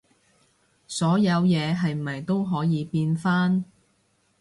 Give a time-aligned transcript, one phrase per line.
[0.87, 3.63] 所有嘢係咪都可以變返